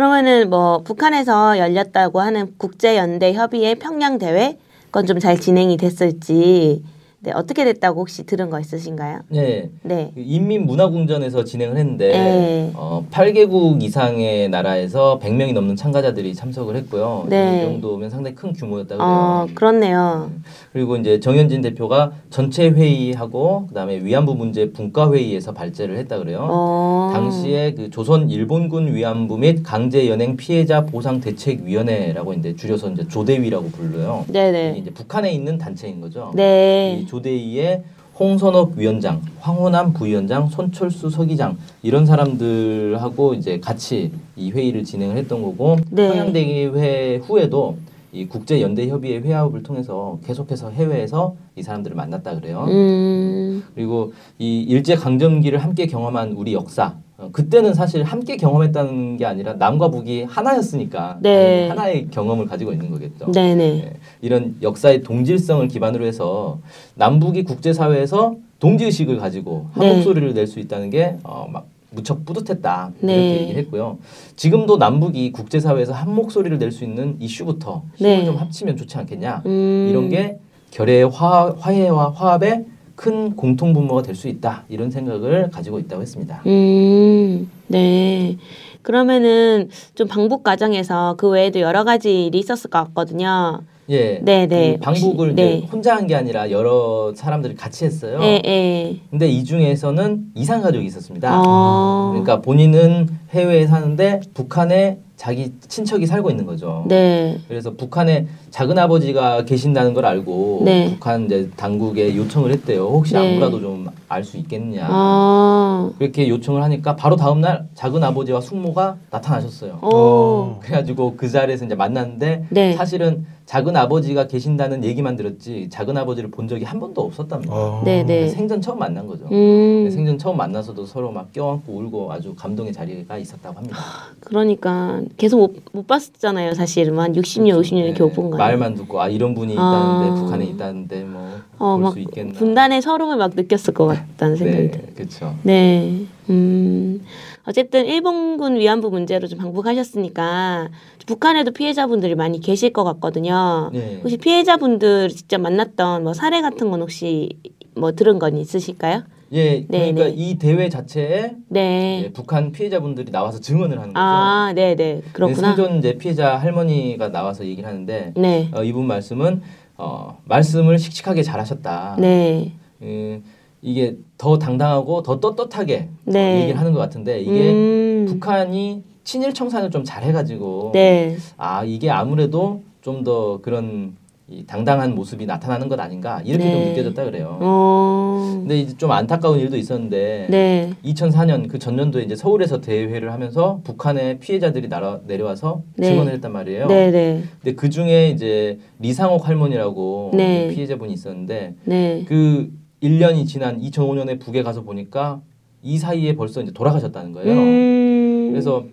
그러면은 0.00 0.50
뭐 0.50 0.82
북한에서 0.82 1.56
열렸다고 1.56 2.20
하는 2.20 2.52
국제 2.58 2.98
연대 2.98 3.32
협의회 3.32 3.74
평양 3.74 4.18
대회? 4.18 4.58
그건 4.90 5.06
좀 5.06 5.18
잘 5.20 5.40
진행이 5.40 5.78
됐을지 5.78 6.84
네, 7.20 7.32
어떻게 7.32 7.64
됐다고 7.64 8.00
혹시 8.00 8.24
들은 8.24 8.50
거 8.50 8.60
있으신가요? 8.60 9.20
네. 9.30 9.70
네. 9.82 10.12
그 10.14 10.20
인민문화궁전에서 10.20 11.44
진행을 11.44 11.76
했는데 11.78 12.08
네. 12.12 12.70
어, 12.74 13.06
8개국 13.10 13.82
이상의 13.82 14.50
나라에서 14.50 15.18
100명이 15.22 15.54
넘는 15.54 15.76
참가자들이 15.76 16.34
참석을 16.34 16.76
했고요. 16.76 17.26
네. 17.28 17.58
이 17.58 17.64
정도면 17.64 18.10
상당히 18.10 18.36
큰 18.36 18.52
규모였다고 18.52 19.02
해요. 19.02 19.10
어, 19.10 19.46
그렇네요. 19.54 20.30
그리고 20.72 20.96
이제 20.96 21.18
정현진 21.18 21.62
대표가 21.62 22.12
전체 22.28 22.68
회의하고 22.68 23.66
그다음에 23.68 23.96
위안부 24.04 24.34
문제 24.34 24.70
분과 24.70 25.10
회의에서 25.12 25.52
발제를 25.52 25.96
했다 25.96 26.18
그래요. 26.18 26.46
어. 26.50 27.10
당시에 27.14 27.72
그 27.72 27.88
조선 27.90 28.28
일본군 28.28 28.94
위안부 28.94 29.38
및 29.38 29.62
강제 29.62 30.08
연행 30.08 30.36
피해자 30.36 30.84
보상 30.84 31.20
대책 31.20 31.62
위원회라고 31.62 32.34
이제 32.34 32.54
줄여서 32.54 32.90
이제 32.90 33.08
조대위라고 33.08 33.70
불러요. 33.70 34.26
이게 34.28 34.32
네네. 34.38 34.78
이제 34.78 34.90
북한에 34.90 35.32
있는 35.32 35.56
단체인 35.56 36.02
거죠. 36.02 36.30
네. 36.34 37.05
이 37.06 37.08
조대위에 37.08 37.84
홍선옥 38.18 38.74
위원장, 38.76 39.22
황호남 39.40 39.92
부위원장, 39.92 40.48
손철수 40.48 41.08
서기장 41.08 41.56
이런 41.82 42.04
사람들하고 42.04 43.34
이제 43.34 43.60
같이 43.60 44.10
이 44.34 44.50
회의를 44.50 44.84
진행을 44.84 45.16
했던 45.16 45.42
거고 45.42 45.76
네. 45.90 46.08
평양대회 46.08 47.16
후에도 47.18 47.76
이 48.12 48.26
국제 48.26 48.60
연대 48.62 48.88
협의회 48.88 49.20
회합을 49.20 49.62
통해서 49.62 50.18
계속해서 50.24 50.70
해외에서 50.70 51.36
이 51.54 51.62
사람들을 51.62 51.94
만났다 51.94 52.34
그래요. 52.40 52.64
음. 52.68 53.62
그리고 53.74 54.14
이 54.38 54.62
일제 54.62 54.96
강점기를 54.96 55.58
함께 55.58 55.86
경험한 55.86 56.32
우리 56.32 56.54
역사. 56.54 56.96
어, 57.18 57.30
그때는 57.32 57.72
사실 57.72 58.02
함께 58.02 58.36
경험했다는 58.36 59.16
게 59.16 59.24
아니라 59.24 59.54
남과 59.54 59.88
북이 59.90 60.24
하나였으니까 60.24 61.18
네. 61.22 61.68
하나의 61.68 62.08
경험을 62.10 62.46
가지고 62.46 62.72
있는 62.72 62.90
거겠죠. 62.90 63.32
네네. 63.32 63.56
네, 63.56 63.92
이런 64.20 64.56
역사의 64.60 65.02
동질성을 65.02 65.66
기반으로 65.68 66.04
해서 66.04 66.58
남북이 66.94 67.44
국제사회에서 67.44 68.36
동지의식을 68.58 69.16
가지고 69.18 69.66
한 69.72 69.82
네. 69.86 69.94
목소리를 69.94 70.34
낼 70.34 70.46
수 70.46 70.60
있다는 70.60 70.90
게 70.90 71.16
어, 71.24 71.46
막 71.50 71.66
무척 71.90 72.26
뿌듯했다 72.26 72.90
이렇게 73.00 73.06
네. 73.06 73.40
얘기를 73.42 73.60
했고요. 73.62 73.96
지금도 74.36 74.76
남북이 74.76 75.32
국제사회에서 75.32 75.94
한 75.94 76.14
목소리를 76.14 76.58
낼 76.58 76.70
수 76.70 76.84
있는 76.84 77.16
이슈부터 77.18 77.82
힘을 77.96 78.18
네. 78.18 78.24
좀 78.26 78.36
합치면 78.36 78.76
좋지 78.76 78.98
않겠냐 78.98 79.42
음. 79.46 79.86
이런 79.90 80.10
게 80.10 80.36
결의 80.70 81.04
화, 81.04 81.54
화해와 81.58 82.10
화합의 82.10 82.66
큰 82.96 83.36
공통 83.36 83.72
분모가 83.74 84.02
될 84.02 84.14
수 84.16 84.26
있다 84.28 84.64
이런 84.68 84.90
생각을 84.90 85.50
가지고 85.50 85.78
있다고 85.78 86.00
했습니다. 86.02 86.40
음, 86.46 87.50
네. 87.68 88.36
그러면은 88.82 89.68
좀 89.94 90.08
방북 90.08 90.42
과정에서 90.42 91.14
그 91.18 91.28
외에도 91.28 91.60
여러 91.60 91.84
가지 91.84 92.26
일이 92.26 92.38
있었을 92.38 92.70
것 92.70 92.78
같거든요. 92.86 93.60
예, 93.88 94.18
네, 94.22 94.46
네. 94.46 94.74
그 94.74 94.80
방북을 94.80 95.30
혹시- 95.30 95.32
이제 95.32 95.42
네. 95.60 95.68
혼자 95.70 95.94
한 95.96 96.06
게 96.06 96.14
아니라 96.16 96.50
여러 96.50 97.12
사람들이 97.14 97.54
같이 97.54 97.84
했어요. 97.84 98.18
예, 98.22 98.40
예. 98.44 98.96
근데 99.10 99.28
이 99.28 99.44
중에서는 99.44 100.32
이산 100.34 100.62
가족이 100.62 100.84
있었습니다. 100.86 101.40
어. 101.44 102.08
그러니까 102.12 102.40
본인은 102.40 103.08
해외에 103.30 103.66
사는데 103.66 104.20
북한에 104.34 104.98
자기 105.16 105.52
친척이 105.66 106.06
살고 106.06 106.30
있는 106.30 106.44
거죠. 106.44 106.84
네. 106.88 107.38
그래서 107.48 107.72
북한에 107.72 108.26
작은 108.50 108.78
아버지가 108.78 109.44
계신다는 109.44 109.94
걸 109.94 110.04
알고 110.04 110.62
네. 110.64 110.90
북한 110.90 111.24
이제 111.24 111.50
당국에 111.56 112.14
요청을 112.14 112.52
했대요. 112.52 112.84
혹시 112.84 113.14
네. 113.14 113.20
안부라도 113.20 113.60
좀 113.60 113.86
알 114.08 114.22
수 114.24 114.36
있겠냐. 114.38 114.88
어. 114.90 115.90
그렇게 115.98 116.28
요청을 116.28 116.62
하니까 116.62 116.96
바로 116.96 117.16
다음 117.16 117.40
날 117.40 117.68
작은 117.74 118.02
아버지와 118.04 118.40
숙모가 118.40 118.96
나타나셨어요. 119.10 119.80
오. 119.82 120.60
그래가지고 120.60 121.16
그 121.16 121.28
자리에서 121.28 121.64
이제 121.64 121.74
만났는데 121.74 122.46
네. 122.50 122.72
사실은 122.74 123.26
작은 123.46 123.76
아버지가 123.76 124.26
계신다는 124.26 124.84
얘기만 124.84 125.16
들었지 125.16 125.68
작은 125.70 125.96
아버지를 125.96 126.30
본 126.30 126.48
적이 126.48 126.64
한 126.64 126.80
번도 126.80 127.00
없었답니다. 127.00 127.52
어. 127.52 127.82
네, 127.84 128.04
네. 128.04 128.28
생전 128.28 128.60
처음 128.60 128.78
만난 128.78 129.06
거죠. 129.06 129.26
음. 129.30 129.88
생전 129.90 130.18
처음 130.18 130.36
만나서도 130.36 130.86
서로 130.86 131.10
막 131.12 131.32
껴안고 131.32 131.72
울고 131.72 132.12
아주 132.12 132.34
감동의 132.34 132.72
자리가 132.72 133.18
있었다고 133.18 133.56
합니다. 133.56 133.76
그러니까 134.20 135.02
계속 135.16 135.38
못, 135.38 135.54
못 135.72 135.86
봤잖아요, 135.86 136.54
사실은. 136.54 136.98
한 136.98 137.12
60년, 137.12 137.58
50년 137.60 137.84
이렇게 137.84 138.02
못 138.02 138.12
본 138.12 138.30
거예요. 138.30 138.38
네. 138.44 138.56
말만 138.56 138.74
듣고 138.74 139.00
아 139.00 139.08
이런 139.08 139.34
분이 139.34 139.54
아. 139.56 139.60
있다는데 139.62 140.20
북한에 140.20 140.44
있다는데 140.46 141.04
뭐 141.04 141.40
어, 141.58 141.78
볼 141.78 141.98
있겠나. 141.98 142.32
분단의 142.34 142.82
서름을 142.82 143.16
막 143.16 143.32
느꼈을 143.34 143.74
것 143.74 143.86
같다는 143.86 144.36
생각이 144.36 144.62
네, 144.62 144.70
들어요. 144.70 144.86
그렇죠. 144.94 145.34
네. 145.42 146.06
음. 146.30 147.02
어쨌든 147.46 147.86
일본군 147.86 148.56
위안부 148.56 148.90
문제로 148.90 149.28
좀 149.28 149.38
방북하셨으니까 149.38 150.68
북한에도 151.06 151.52
피해자분들이 151.52 152.14
많이 152.16 152.40
계실 152.40 152.72
것 152.72 152.82
같거든요. 152.84 153.70
네. 153.72 154.00
혹시 154.02 154.16
피해자분들 154.16 155.10
직접 155.10 155.40
만났던 155.40 156.02
뭐 156.02 156.12
사례 156.14 156.40
같은 156.42 156.70
건 156.70 156.80
혹시 156.80 157.38
뭐 157.76 157.92
들은 157.92 158.18
건 158.18 158.36
있으실까요? 158.36 159.02
예, 159.32 159.66
네, 159.68 159.92
그러니까 159.92 160.04
네. 160.04 160.14
이 160.16 160.38
대회 160.38 160.68
자체에 160.68 161.32
네. 161.48 162.02
예, 162.04 162.12
북한 162.12 162.52
피해자분들이 162.52 163.10
나와서 163.10 163.40
증언을 163.40 163.78
하는 163.78 163.92
거죠. 163.92 163.98
아, 164.00 164.52
네, 164.54 164.76
네. 164.76 165.02
그렇구나. 165.12 165.54
생존 165.56 165.78
이제 165.78 165.98
피해자 165.98 166.36
할머니가 166.36 167.10
나와서 167.10 167.44
얘기를 167.44 167.68
하는데 167.68 168.12
네. 168.16 168.50
어, 168.54 168.62
이분 168.62 168.86
말씀은 168.86 169.42
어, 169.76 170.18
말씀을 170.24 170.78
씩씩하게 170.78 171.22
잘하셨다. 171.22 171.96
네. 171.98 172.52
음, 172.82 173.24
이게 173.62 173.96
더 174.16 174.38
당당하고 174.38 175.02
더 175.02 175.18
떳떳하게 175.18 175.88
네. 176.04 176.42
얘기를 176.42 176.60
하는 176.60 176.72
것 176.72 176.78
같은데 176.78 177.20
이게 177.20 177.50
음. 177.52 178.06
북한이 178.08 178.84
친일 179.02 179.34
청산을 179.34 179.70
좀 179.70 179.82
잘해가지고 179.84 180.70
네. 180.72 181.16
아 181.36 181.64
이게 181.64 181.90
아무래도 181.90 182.62
좀 182.82 183.02
더 183.02 183.40
그런 183.42 183.96
이 184.28 184.44
당당한 184.44 184.96
모습이 184.96 185.24
나타나는 185.24 185.68
것 185.68 185.78
아닌가 185.78 186.20
이렇게 186.24 186.44
네. 186.44 186.52
좀 186.52 186.64
느껴졌다 186.64 187.04
그래요. 187.04 187.38
어. 187.40 188.40
근데 188.40 188.58
이제 188.58 188.76
좀 188.76 188.90
안타까운 188.90 189.38
일도 189.38 189.56
있었는데 189.56 190.26
네. 190.28 190.72
2004년 190.84 191.48
그 191.48 191.60
전년도에 191.60 192.02
이제 192.02 192.16
서울에서 192.16 192.60
대회를 192.60 193.12
하면서 193.12 193.60
북한의 193.62 194.18
피해자들이 194.18 194.66
날아, 194.66 195.02
내려와서 195.06 195.62
네. 195.76 195.90
증언을 195.90 196.12
했단 196.14 196.32
말이에요. 196.32 196.66
네, 196.66 196.90
네. 196.90 197.22
근데 197.40 197.54
그 197.54 197.70
중에 197.70 198.08
이제 198.08 198.58
리상옥 198.80 199.28
할머니라고 199.28 200.10
네. 200.14 200.48
피해자분이 200.48 200.92
있었는데 200.92 201.54
네. 201.64 202.04
그 202.08 202.50
1년이 202.82 203.28
지난 203.28 203.60
2005년에 203.60 204.18
북에 204.18 204.42
가서 204.42 204.62
보니까 204.62 205.20
이 205.62 205.78
사이에 205.78 206.16
벌써 206.16 206.42
이제 206.42 206.50
돌아가셨다는 206.50 207.12
거예요. 207.12 207.32
음. 207.32 208.28
그래서 208.32 208.64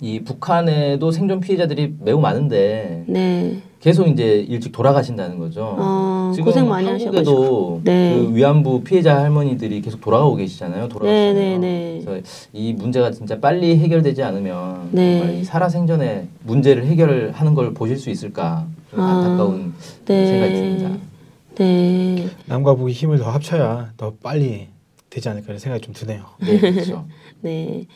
이 0.00 0.24
북한에도 0.24 1.12
생존 1.12 1.38
피해자들이 1.38 1.94
매우 2.00 2.18
많은데 2.18 3.04
네. 3.06 3.62
계속 3.82 4.06
이제 4.06 4.46
일찍 4.48 4.70
돌아가신다는 4.70 5.38
거죠. 5.40 5.74
어, 5.76 6.30
지금 6.32 6.44
고생 6.44 6.68
많이. 6.68 6.86
한국에도 6.86 7.80
네. 7.82 8.14
그 8.14 8.32
위안부 8.32 8.84
피해자 8.84 9.18
할머니들이 9.18 9.82
계속 9.82 10.00
돌아가고 10.00 10.36
계시잖아요. 10.36 10.88
돌아가시잖아요. 10.88 11.34
네, 11.34 11.58
네, 11.58 11.58
네. 11.58 12.02
그래서 12.04 12.24
이 12.52 12.74
문제가 12.74 13.10
진짜 13.10 13.40
빨리 13.40 13.76
해결되지 13.78 14.22
않으면 14.22 14.90
네. 14.92 15.18
정말 15.18 15.36
이 15.36 15.44
살아생전에 15.44 16.28
문제를 16.44 16.86
해결하는 16.86 17.54
걸 17.54 17.74
보실 17.74 17.98
수 17.98 18.08
있을까 18.10 18.68
좀 18.92 19.00
아, 19.00 19.16
안타까운 19.16 19.74
네. 20.04 20.26
생각이 20.26 20.54
듭니다. 20.54 20.96
네. 21.56 22.28
남과 22.46 22.76
북이 22.76 22.92
힘을 22.92 23.18
더 23.18 23.30
합쳐야 23.30 23.90
더 23.96 24.12
빨리 24.22 24.68
되지 25.10 25.28
않을까 25.28 25.46
이런 25.48 25.58
생각이 25.58 25.84
좀 25.84 25.92
드네요. 25.92 26.24
네, 26.38 26.56
그렇죠. 26.60 27.04
네. 27.42 27.86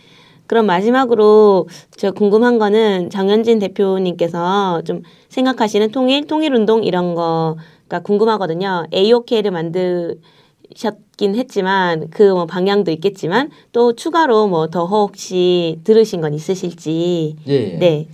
그럼 0.47 0.67
마지막으로 0.67 1.69
저 1.97 2.13
궁금한 2.13 2.59
거는 2.59 3.11
장현진 3.11 3.59
대표님께서 3.59 4.83
좀 4.83 5.03
생각하시는 5.29 5.91
통일, 5.91 6.27
통일운동 6.27 6.85
이런 6.85 7.15
거가 7.15 8.01
궁금하거든요. 8.03 8.87
AOK를 8.95 9.51
만드셨긴 9.51 11.35
했지만 11.35 12.11
그 12.11 12.23
뭐 12.35 12.47
방향도 12.47 12.91
있겠지만 12.93 13.51
또 13.73 13.95
추가로 13.95 14.49
뭐 14.49 14.69
더 14.69 14.87
혹시 14.87 15.79
들으신 15.85 16.21
건 16.21 16.35
있으실지. 16.35 17.37
예, 17.49 17.53
예. 17.53 17.79
네. 17.79 18.09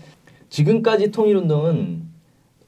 지금까지 0.50 1.10
통일운동은 1.10 2.11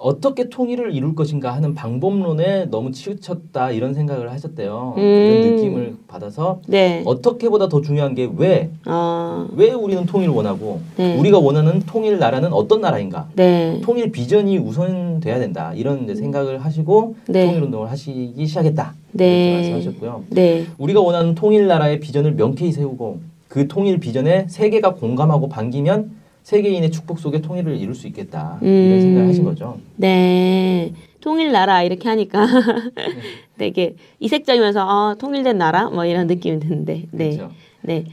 어떻게 0.05 0.51
통일을 0.51 0.95
이룰 0.95 1.15
것인가 1.15 1.55
하는 1.55 1.75
방법론에 1.75 2.67
너무 2.67 2.93
치우쳤다 2.93 3.71
이런 3.71 3.95
생각을 3.95 4.31
하셨대요. 4.33 4.93
음. 4.99 5.03
이런 5.03 5.55
느낌을 5.55 5.97
받아서 6.07 6.61
네. 6.67 7.03
어떻게보다 7.07 7.71
더 7.71 7.81
중요한 7.81 8.15
게 8.15 8.29
왜? 8.37 8.69
어, 8.85 9.49
왜 9.57 9.73
우리는 9.73 10.05
통일을 10.05 10.35
원하고 10.35 10.81
네. 10.99 11.17
우리가 11.17 11.39
원하는 11.39 11.81
통일 11.81 12.19
나라는 12.19 12.53
어떤 12.53 12.83
나라인가? 12.83 13.31
네. 13.35 13.81
통일 13.83 14.13
비전이 14.13 14.59
우선 14.59 15.21
돼야 15.21 15.39
된다 15.39 15.73
이런 15.75 16.15
생각을 16.15 16.63
하시고 16.63 17.15
네. 17.29 17.47
통일 17.47 17.63
운동을 17.63 17.91
하시기 17.91 18.47
시작했다 18.47 18.93
네. 19.13 19.55
이렇게 19.55 19.73
말씀하셨고요. 19.73 20.25
네. 20.29 20.67
우리가 20.77 21.01
원하는 21.01 21.35
통일 21.35 21.67
나라의 21.67 22.01
비전을 22.01 22.35
명쾌히 22.35 22.73
세우고 22.73 23.21
그 23.49 23.69
통일 23.69 24.01
비전에 24.01 24.49
세계가 24.51 24.97
공감하고 24.97 25.49
반기면 25.49 26.11
세계인의 26.45 26.93
축복 26.93 27.19
속에 27.19 27.41
통일을 27.41 27.77
이룰 27.77 27.95
수 27.95 28.07
있겠다 28.07 28.59
음. 28.63 28.67
이런 28.67 29.01
생각을 29.01 29.29
하신 29.31 29.45
거죠. 29.45 29.79
네. 29.97 30.93
통일 31.21 31.53
나라 31.53 31.83
이렇게 31.83 32.09
하니까 32.09 32.47
되게 33.57 33.97
이색적이면서 34.21 34.87
어, 34.87 35.15
통일된 35.17 35.57
나라 35.57 35.89
뭐 35.89 36.05
이런 36.05 36.27
느낌이 36.27 36.61
드는데 36.61 37.07
네. 37.11 37.31
그렇죠. 37.31 37.51
네. 37.81 38.05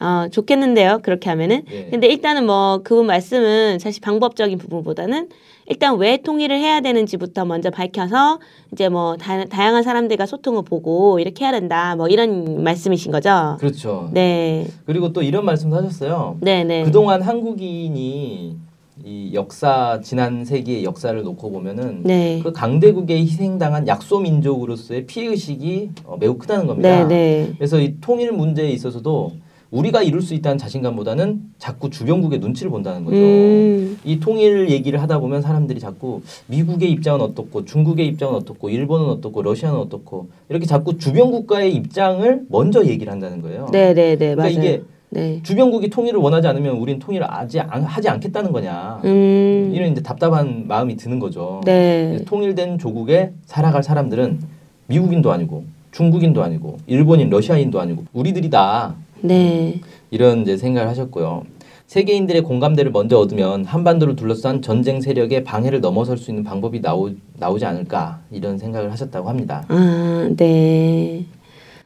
어, 0.00 0.28
좋겠는데요. 0.30 1.00
그렇게 1.02 1.28
하면은. 1.30 1.62
예. 1.70 1.88
근데 1.90 2.08
일단은 2.08 2.46
뭐 2.46 2.80
그분 2.82 3.06
말씀은 3.06 3.78
사실 3.78 4.00
방법적인 4.00 4.58
부분보다는 4.58 5.28
일단 5.70 5.96
왜 5.98 6.16
통일을 6.16 6.58
해야 6.58 6.80
되는지부터 6.80 7.44
먼저 7.44 7.70
밝혀서 7.70 8.40
이제 8.72 8.88
뭐 8.88 9.16
다, 9.16 9.44
다양한 9.44 9.84
사람들과 9.84 10.26
소통을 10.26 10.64
보고 10.64 11.20
이렇게 11.20 11.44
해야 11.44 11.52
된다. 11.52 11.94
뭐 11.94 12.08
이런 12.08 12.64
말씀이신 12.64 13.12
거죠. 13.12 13.56
그렇죠. 13.60 14.10
네. 14.12 14.66
그리고 14.84 15.12
또 15.12 15.22
이런 15.22 15.44
말씀도 15.44 15.76
하셨어요. 15.76 16.38
네, 16.40 16.64
네. 16.64 16.82
그동안 16.82 17.22
한국인이 17.22 18.56
이 19.04 19.30
역사 19.32 20.00
지난 20.02 20.44
세기의 20.44 20.82
역사를 20.82 21.22
놓고 21.22 21.52
보면은 21.52 22.02
네. 22.02 22.40
그 22.42 22.52
강대국에 22.52 23.16
희생당한 23.20 23.86
약소 23.86 24.18
민족으로서의 24.18 25.06
피해 25.06 25.28
의식이 25.28 25.90
어, 26.04 26.16
매우 26.18 26.36
크다는 26.36 26.66
겁니다. 26.66 27.04
네, 27.04 27.06
네. 27.06 27.52
그래서 27.56 27.80
이 27.80 27.94
통일 28.00 28.32
문제에 28.32 28.68
있어서도 28.70 29.34
우리가 29.70 30.02
이룰 30.02 30.20
수 30.20 30.34
있다는 30.34 30.58
자신감보다는 30.58 31.40
자꾸 31.58 31.90
주변국의 31.90 32.40
눈치를 32.40 32.70
본다는 32.70 33.04
거죠. 33.04 33.16
음. 33.16 33.98
이 34.04 34.18
통일 34.18 34.68
얘기를 34.70 35.00
하다 35.00 35.20
보면 35.20 35.42
사람들이 35.42 35.78
자꾸 35.78 36.22
미국의 36.48 36.90
입장은 36.90 37.20
어떻고 37.20 37.64
중국의 37.64 38.06
입장은 38.08 38.34
어떻고 38.34 38.68
일본은 38.68 39.06
어떻고 39.06 39.42
러시아는 39.42 39.78
어떻고 39.78 40.28
이렇게 40.48 40.66
자꾸 40.66 40.98
주변 40.98 41.30
국가의 41.30 41.74
입장을 41.74 42.46
먼저 42.48 42.84
얘기를 42.84 43.12
한다는 43.12 43.40
거예요. 43.42 43.68
네, 43.70 43.94
네, 43.94 44.16
네. 44.16 44.34
그러니까 44.34 44.42
맞아요. 44.42 44.52
이게 44.52 44.82
네. 45.10 45.40
주변국이 45.42 45.90
통일을 45.90 46.20
원하지 46.20 46.46
않으면 46.48 46.76
우린 46.76 46.98
통일을 46.98 47.28
하지, 47.28 47.60
않, 47.60 47.82
하지 47.82 48.08
않겠다는 48.08 48.52
거냐. 48.52 49.00
음. 49.04 49.72
이런 49.74 49.92
이제 49.92 50.02
답답한 50.02 50.66
마음이 50.66 50.96
드는 50.96 51.18
거죠. 51.18 51.60
네. 51.64 52.18
통일된 52.26 52.78
조국에 52.78 53.32
살아갈 53.44 53.82
사람들은 53.82 54.40
미국인도 54.86 55.32
아니고 55.32 55.64
중국인도 55.92 56.42
아니고 56.42 56.78
일본인, 56.86 57.30
러시아인도 57.30 57.80
아니고 57.80 58.04
우리들이다. 58.12 58.94
네. 59.22 59.80
이런 60.10 60.42
이제 60.42 60.56
생각을 60.56 60.88
하셨고요. 60.88 61.44
세계인들의 61.86 62.42
공감대를 62.42 62.92
먼저 62.92 63.18
얻으면 63.18 63.64
한반도를 63.64 64.14
둘러싼 64.14 64.62
전쟁 64.62 65.00
세력의 65.00 65.42
방해를 65.42 65.80
넘어설 65.80 66.18
수 66.18 66.30
있는 66.30 66.44
방법이 66.44 66.80
나오, 66.80 67.10
나오지 67.36 67.64
않을까 67.64 68.20
이런 68.30 68.58
생각을 68.58 68.92
하셨다고 68.92 69.28
합니다. 69.28 69.64
아, 69.68 70.30
네. 70.36 71.26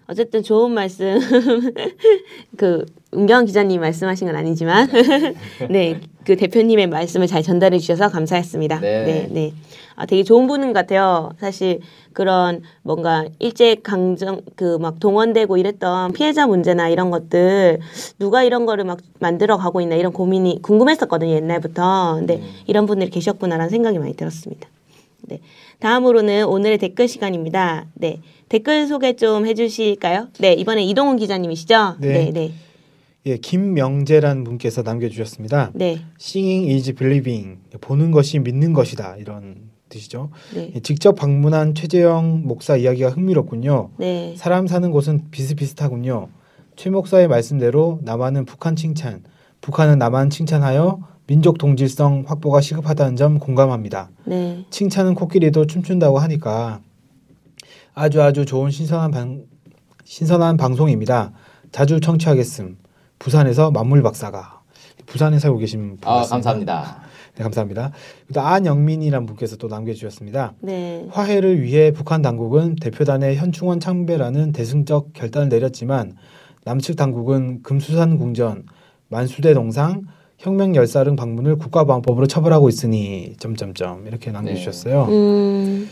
어쨌든 0.06 0.42
좋은 0.42 0.72
말씀. 0.72 1.18
그, 2.58 2.84
은경 3.14 3.44
기자님 3.46 3.80
말씀하신 3.80 4.26
건 4.26 4.36
아니지만, 4.36 4.88
네, 5.70 6.00
그 6.24 6.36
대표님의 6.36 6.88
말씀을 6.88 7.26
잘 7.26 7.42
전달해 7.42 7.78
주셔서 7.78 8.08
감사했습니다. 8.08 8.80
네. 8.80 9.04
네, 9.04 9.28
네. 9.30 9.52
아, 9.96 10.06
되게 10.06 10.24
좋은 10.24 10.48
분인 10.48 10.68
것 10.72 10.80
같아요. 10.80 11.30
사실 11.38 11.78
그런 12.12 12.62
뭔가 12.82 13.26
일제 13.38 13.76
강점 13.76 14.40
그 14.56 14.78
막 14.78 14.98
동원되고 14.98 15.56
이랬던 15.56 16.12
피해자 16.14 16.46
문제나 16.48 16.88
이런 16.88 17.10
것들 17.12 17.78
누가 18.18 18.42
이런 18.42 18.66
거를 18.66 18.84
막 18.84 18.98
만들어 19.20 19.56
가고 19.56 19.80
있나 19.80 19.94
이런 19.94 20.12
고민이 20.12 20.60
궁금했었거든요 20.62 21.30
옛날부터. 21.32 22.16
근데 22.16 22.42
이런 22.66 22.86
분들이 22.86 23.08
계셨구나라는 23.10 23.70
생각이 23.70 23.98
많이 23.98 24.14
들었습니다. 24.16 24.68
네. 25.22 25.40
다음으로는 25.78 26.44
오늘의 26.46 26.78
댓글 26.78 27.06
시간입니다. 27.06 27.86
네. 27.94 28.20
댓글 28.48 28.86
소개 28.88 29.14
좀 29.14 29.46
해주실까요? 29.46 30.28
네. 30.38 30.54
이번에 30.54 30.82
이동훈 30.82 31.16
기자님이시죠? 31.16 31.96
네. 32.00 32.08
네. 32.08 32.30
네. 32.32 32.52
예, 33.26 33.38
김명재란 33.38 34.44
분께서 34.44 34.82
남겨주셨습니다. 34.82 35.70
네. 35.74 36.00
Seeing 36.20 36.70
is 36.70 36.92
believing. 36.94 37.58
보는 37.80 38.10
것이 38.10 38.38
믿는 38.38 38.74
것이다. 38.74 39.16
이런 39.16 39.70
뜻이죠. 39.88 40.30
네. 40.54 40.72
예, 40.74 40.80
직접 40.80 41.14
방문한 41.14 41.74
최재영 41.74 42.42
목사 42.44 42.76
이야기가 42.76 43.10
흥미롭군요. 43.10 43.92
네. 43.98 44.34
사람 44.36 44.66
사는 44.66 44.90
곳은 44.90 45.30
비슷비슷하군요. 45.30 46.28
최 46.76 46.90
목사의 46.90 47.28
말씀대로 47.28 48.00
남한은 48.02 48.44
북한 48.44 48.76
칭찬, 48.76 49.22
북한은 49.62 49.98
남한 49.98 50.28
칭찬하여 50.28 51.00
민족 51.26 51.56
동질성 51.56 52.24
확보가 52.26 52.60
시급하다는 52.60 53.16
점 53.16 53.38
공감합니다. 53.38 54.10
네. 54.26 54.66
칭찬은 54.68 55.14
코끼리도 55.14 55.66
춤춘다고 55.66 56.18
하니까 56.18 56.82
아주 57.94 58.20
아주 58.20 58.44
좋은 58.44 58.70
신선한 58.70 59.10
방, 59.12 59.44
신선한 60.04 60.58
방송입니다. 60.58 61.32
자주 61.72 62.00
청취하겠음. 62.00 62.76
부산에서 63.18 63.70
만물 63.70 64.02
박사가 64.02 64.60
부산에 65.06 65.38
살고 65.38 65.58
계신 65.58 65.96
분 65.96 66.08
아 66.08 66.16
같습니다. 66.18 66.34
감사합니다. 66.34 67.00
네, 67.36 67.42
감사합니다. 67.42 67.92
또 68.32 68.40
안영민이란 68.40 69.26
분께서 69.26 69.56
또 69.56 69.66
남겨주셨습니다. 69.68 70.54
네. 70.60 71.06
화해를 71.10 71.60
위해 71.62 71.90
북한 71.90 72.22
당국은 72.22 72.76
대표단의 72.76 73.36
현충원 73.36 73.80
참배라는 73.80 74.52
대승적 74.52 75.12
결단을 75.14 75.48
내렸지만 75.48 76.16
남측 76.64 76.96
당국은 76.96 77.62
금수산 77.62 78.18
궁전, 78.18 78.64
만수대 79.08 79.52
동상, 79.52 80.02
혁명 80.38 80.74
열사릉 80.76 81.16
방문을 81.16 81.56
국가보안법으로 81.56 82.26
처벌하고 82.26 82.68
있으니 82.68 83.34
점점점 83.38 84.06
이렇게 84.06 84.30
남겨주셨어요. 84.30 85.04
음. 85.06 85.88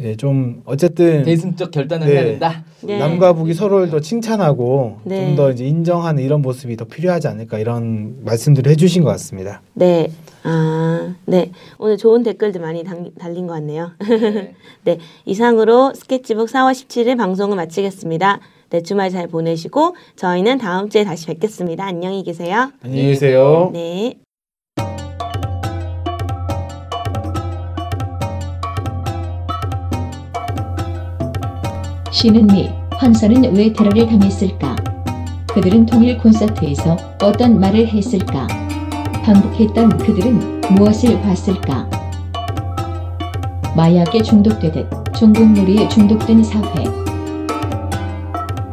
예, 0.00 0.16
좀 0.16 0.62
어쨌든 0.64 1.24
대승적 1.24 1.70
결단을 1.70 2.06
네. 2.06 2.12
해야 2.12 2.24
된다. 2.24 2.64
네. 2.82 2.98
남과 2.98 3.34
북이 3.34 3.54
서로를 3.54 3.90
더 3.90 4.00
칭찬하고 4.00 4.98
네. 5.04 5.26
좀더 5.26 5.52
이제 5.52 5.64
인정하는 5.64 6.22
이런 6.22 6.42
모습이 6.42 6.76
더 6.76 6.84
필요하지 6.84 7.28
않을까 7.28 7.58
이런 7.58 8.16
말씀들을 8.24 8.70
해주신 8.72 9.02
것 9.02 9.10
같습니다. 9.10 9.62
네. 9.74 10.08
아, 10.42 11.14
네. 11.24 11.52
오늘 11.78 11.96
좋은 11.96 12.22
댓글들 12.22 12.60
많이 12.60 12.84
당, 12.84 13.10
달린 13.18 13.46
것 13.46 13.54
같네요. 13.54 13.92
네. 13.98 14.54
네. 14.84 14.98
이상으로 15.24 15.94
스케치북 15.94 16.48
4월 16.48 16.72
17일 16.72 17.16
방송을 17.16 17.56
마치겠습니다. 17.56 18.40
네, 18.70 18.82
주말 18.82 19.10
잘 19.10 19.28
보내시고 19.28 19.94
저희는 20.16 20.58
다음 20.58 20.88
주에 20.88 21.04
다시 21.04 21.26
뵙겠습니다. 21.26 21.84
안녕히 21.84 22.24
계세요. 22.24 22.72
안녕히 22.82 23.08
계세요. 23.08 23.70
네. 23.72 24.16
쉬는 32.24 32.46
미, 32.46 32.70
황선은 32.92 33.54
왜 33.54 33.70
테러를 33.70 34.06
당했을까? 34.06 34.74
그들은 35.52 35.84
통일 35.84 36.16
콘서트에서 36.16 36.96
어떤 37.20 37.60
말을 37.60 37.86
했을까? 37.86 38.46
반복했던 39.22 39.98
그들은 39.98 40.62
무엇을 40.70 41.20
봤을까? 41.20 41.86
마약에 43.76 44.22
중독되듯 44.22 44.88
종북놀이에 45.14 45.86
중독된 45.88 46.42
사회. 46.42 46.84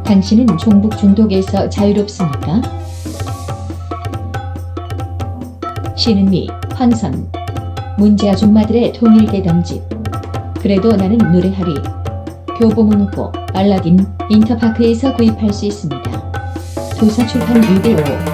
당신은 0.02 0.56
종북 0.56 0.96
중독에서 0.96 1.68
자유롭습니까? 1.68 2.62
쉬는 5.94 6.24
미, 6.30 6.48
황선. 6.74 7.30
문제 7.98 8.30
아줌마들의 8.30 8.94
통일 8.94 9.26
대담집. 9.26 9.82
그래도 10.58 10.96
나는 10.96 11.18
노래하리. 11.18 11.74
교보문고, 12.58 13.41
알라딘, 13.54 14.06
인터파크에서 14.30 15.14
구입할 15.14 15.52
수 15.52 15.66
있습니다. 15.66 16.32
도서 16.98 17.26
출판 17.26 17.62
615 17.62 18.31